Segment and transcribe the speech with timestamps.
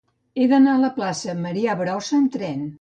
[0.43, 2.69] He d'anar a la plaça de Marià Brossa amb tren.